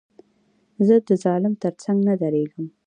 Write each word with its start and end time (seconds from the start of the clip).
زه 0.87 0.95
د 1.07 1.09
ظالم 1.23 1.53
تر 1.63 1.73
څنګ 1.83 1.97
نه 2.07 2.13
درېږم. 2.21 2.65